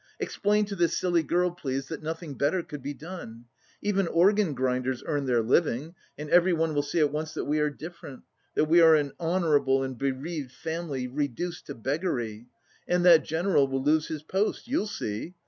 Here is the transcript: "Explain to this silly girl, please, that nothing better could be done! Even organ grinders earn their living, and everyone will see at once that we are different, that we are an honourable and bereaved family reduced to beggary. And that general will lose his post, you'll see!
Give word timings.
"Explain 0.19 0.65
to 0.65 0.75
this 0.75 0.97
silly 0.97 1.21
girl, 1.21 1.51
please, 1.51 1.87
that 1.89 2.01
nothing 2.01 2.33
better 2.33 2.63
could 2.63 2.81
be 2.81 2.91
done! 2.95 3.45
Even 3.83 4.07
organ 4.07 4.55
grinders 4.55 5.03
earn 5.05 5.27
their 5.27 5.43
living, 5.43 5.93
and 6.17 6.27
everyone 6.31 6.73
will 6.73 6.81
see 6.81 6.99
at 6.99 7.11
once 7.11 7.35
that 7.35 7.45
we 7.45 7.59
are 7.59 7.69
different, 7.69 8.23
that 8.55 8.65
we 8.65 8.81
are 8.81 8.95
an 8.95 9.11
honourable 9.19 9.83
and 9.83 9.99
bereaved 9.99 10.51
family 10.53 11.05
reduced 11.07 11.67
to 11.67 11.75
beggary. 11.75 12.47
And 12.87 13.05
that 13.05 13.23
general 13.25 13.67
will 13.67 13.83
lose 13.83 14.07
his 14.07 14.23
post, 14.23 14.67
you'll 14.67 14.87
see! 14.87 15.35